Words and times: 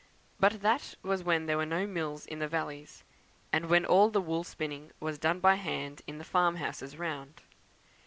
But 0.39 0.63
that 0.63 0.95
was 1.03 1.21
when 1.21 1.45
there 1.45 1.57
were 1.57 1.65
no 1.67 1.85
mills 1.85 2.25
in 2.25 2.39
the 2.39 2.47
valleys; 2.47 3.03
and 3.53 3.67
when 3.67 3.85
all 3.85 4.09
the 4.09 4.19
wool 4.19 4.43
spinning 4.43 4.89
was 4.99 5.19
done 5.19 5.39
by 5.39 5.53
hand 5.53 6.01
in 6.07 6.17
the 6.17 6.23
farm 6.23 6.55
houses 6.55 6.97
round. 6.97 7.43